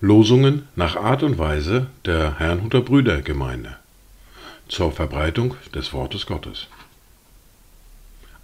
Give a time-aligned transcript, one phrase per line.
[0.00, 3.76] Losungen nach Art und Weise der Herrnhuter Brüdergemeinde
[4.68, 6.68] zur Verbreitung des Wortes Gottes.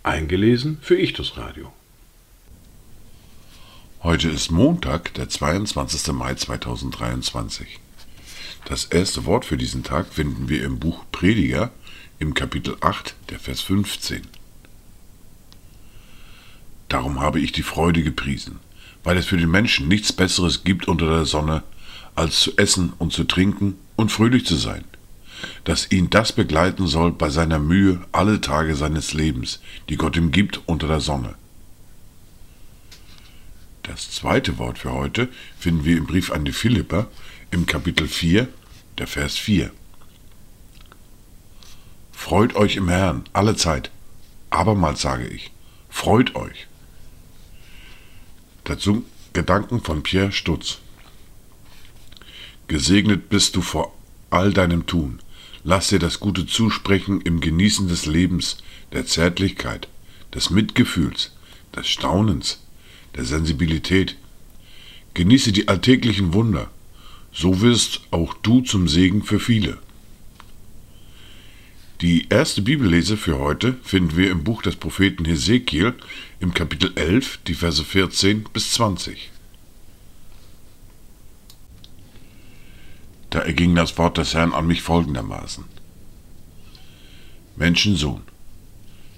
[0.02, 1.72] Eingelesen für Ichtus Radio.
[4.02, 6.12] Heute ist Montag, der 22.
[6.12, 7.78] Mai 2023.
[8.66, 11.70] Das erste Wort für diesen Tag finden wir im Buch Prediger
[12.18, 14.41] im Kapitel 8, der Vers 15.
[16.92, 18.58] Darum habe ich die Freude gepriesen,
[19.02, 21.62] weil es für den Menschen nichts Besseres gibt unter der Sonne,
[22.14, 24.84] als zu essen und zu trinken und fröhlich zu sein,
[25.64, 30.32] dass ihn das begleiten soll bei seiner Mühe alle Tage seines Lebens, die Gott ihm
[30.32, 31.34] gibt unter der Sonne.
[33.84, 37.08] Das zweite Wort für heute finden wir im Brief an die Philipper
[37.50, 38.48] im Kapitel 4,
[38.98, 39.70] der Vers 4.
[42.12, 43.90] Freut euch im Herrn alle Zeit.
[44.50, 45.52] Abermals sage ich,
[45.88, 46.66] freut euch.
[48.64, 50.78] Dazu Gedanken von Pierre Stutz.
[52.68, 53.92] Gesegnet bist du vor
[54.30, 55.18] all deinem Tun.
[55.64, 58.58] Lass dir das Gute zusprechen im Genießen des Lebens,
[58.92, 59.88] der Zärtlichkeit,
[60.34, 61.32] des Mitgefühls,
[61.74, 62.60] des Staunens,
[63.16, 64.16] der Sensibilität.
[65.14, 66.70] Genieße die alltäglichen Wunder,
[67.32, 69.78] so wirst auch du zum Segen für viele.
[72.02, 75.94] Die erste Bibellese für heute finden wir im Buch des Propheten Hesekiel
[76.40, 79.30] im Kapitel 11, die Verse 14 bis 20.
[83.30, 85.62] Da erging das Wort des Herrn an mich folgendermaßen.
[87.54, 88.22] Menschensohn,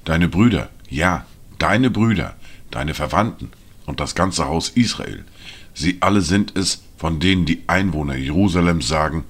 [0.05, 1.27] deine Brüder, ja,
[1.59, 2.37] deine Brüder,
[2.71, 3.51] deine Verwandten
[3.87, 5.25] und das ganze Haus Israel,
[5.73, 9.25] sie alle sind es, von denen die Einwohner Jerusalems sagen,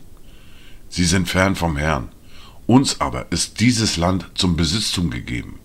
[0.89, 2.09] sie sind fern vom Herrn,
[2.67, 5.59] uns aber ist dieses Land zum Besitztum gegeben.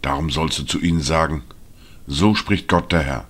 [0.00, 1.42] Darum sollst du zu ihnen sagen,
[2.06, 3.28] so spricht Gott der Herr.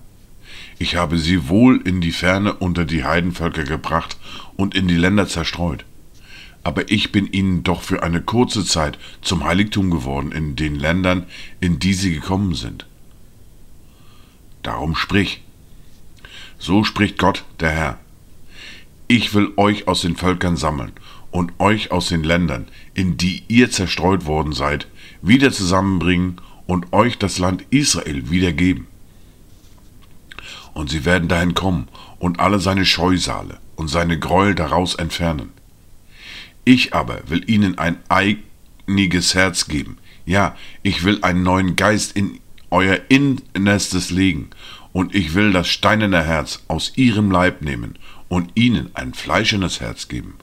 [0.79, 4.17] Ich habe sie wohl in die Ferne unter die Heidenvölker gebracht
[4.57, 5.85] und in die Länder zerstreut.
[6.65, 11.27] Aber ich bin ihnen doch für eine kurze Zeit zum Heiligtum geworden in den Ländern,
[11.61, 12.87] in die sie gekommen sind.
[14.63, 15.43] Darum sprich,
[16.59, 17.99] so spricht Gott, der Herr.
[19.09, 20.93] Ich will euch aus den Völkern sammeln
[21.33, 24.87] und euch aus den Ländern, in die ihr zerstreut worden seid,
[25.21, 28.87] wieder zusammenbringen und euch das Land Israel wiedergeben.
[30.75, 31.89] Und sie werden dahin kommen
[32.19, 35.51] und alle seine Scheusale und seine Gräuel daraus entfernen.
[36.65, 39.99] Ich aber will ihnen ein einiges Herz geben.
[40.25, 42.39] Ja, ich will einen neuen Geist in
[42.71, 44.51] euer Innerstes legen
[44.93, 50.09] und ich will das steinerne Herz aus ihrem Leib nehmen und ihnen ein fleischernes Herz
[50.09, 50.35] geben,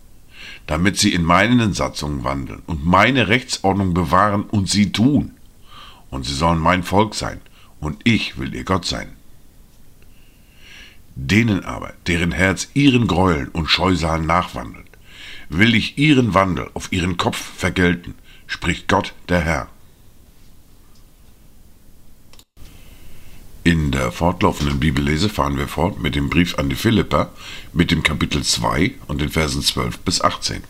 [0.67, 5.31] damit sie in meinen Satzungen wandeln und meine Rechtsordnung bewahren und sie tun.
[6.09, 7.39] Und sie sollen mein Volk sein,
[7.79, 9.09] und ich will ihr Gott sein.
[11.15, 14.87] Denen aber, deren Herz ihren Gräueln und Scheusalen nachwandelt,
[15.49, 18.15] will ich ihren Wandel auf ihren Kopf vergelten,
[18.47, 19.67] spricht Gott der Herr.
[23.69, 27.31] In der fortlaufenden Bibellese fahren wir fort mit dem Brief an die Philipper
[27.71, 30.63] mit dem Kapitel 2 und den Versen 12 bis 18.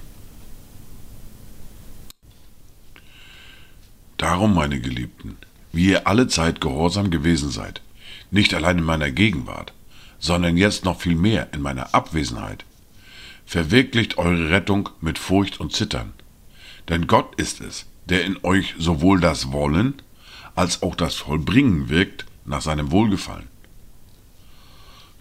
[4.18, 5.38] Darum, meine Geliebten,
[5.72, 7.80] wie ihr alle Zeit gehorsam gewesen seid,
[8.32, 9.72] nicht allein in meiner Gegenwart,
[10.20, 12.66] sondern jetzt noch viel mehr in meiner Abwesenheit,
[13.46, 16.12] verwirklicht eure Rettung mit Furcht und Zittern.
[16.90, 20.02] Denn Gott ist es, der in euch sowohl das Wollen
[20.54, 23.48] als auch das Vollbringen wirkt, nach seinem Wohlgefallen.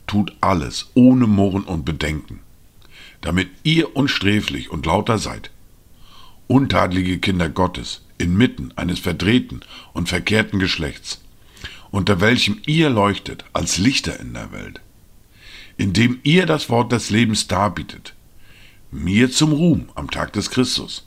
[0.06, 2.40] Tut alles ohne Murren und Bedenken,
[3.20, 5.50] damit ihr unsträflich und lauter seid,
[6.46, 9.60] untadlige Kinder Gottes inmitten eines verdrehten
[9.92, 11.20] und verkehrten Geschlechts,
[11.90, 14.80] unter welchem ihr leuchtet als Lichter in der Welt,
[15.76, 18.14] indem ihr das Wort des Lebens darbietet,
[18.90, 21.06] mir zum Ruhm am Tag des Christus,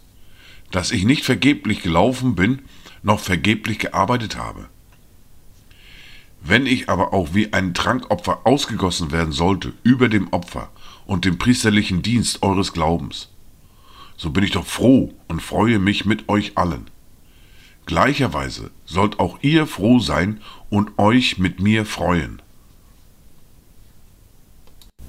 [0.70, 2.62] dass ich nicht vergeblich gelaufen bin,
[3.02, 4.70] noch vergeblich gearbeitet habe.
[6.52, 10.70] Wenn ich aber auch wie ein Trankopfer ausgegossen werden sollte über dem Opfer
[11.06, 13.30] und dem priesterlichen Dienst eures Glaubens,
[14.18, 16.90] so bin ich doch froh und freue mich mit euch allen.
[17.86, 22.42] Gleicherweise sollt auch ihr froh sein und euch mit mir freuen.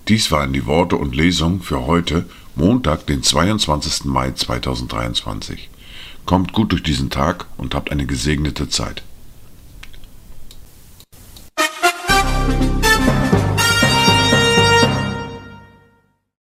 [0.06, 2.24] Dies waren die Worte und Lesungen für heute,
[2.54, 4.04] Montag, den 22.
[4.04, 5.70] Mai 2023.
[6.24, 9.02] Kommt gut durch diesen Tag und habt eine gesegnete Zeit.